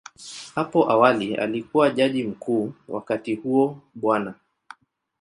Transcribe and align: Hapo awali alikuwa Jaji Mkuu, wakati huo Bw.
Hapo 0.55 0.89
awali 0.91 1.35
alikuwa 1.35 1.89
Jaji 1.89 2.23
Mkuu, 2.23 2.73
wakati 2.87 3.35
huo 3.35 3.79
Bw. 3.95 4.19